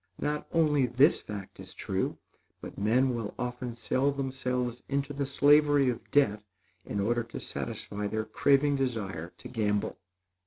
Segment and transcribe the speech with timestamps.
[0.17, 2.17] Not only this fact is true,
[2.59, 6.41] but men will often sell themselves into the slavery of debt
[6.83, 9.99] in order to satisfy their craving desire to gamble.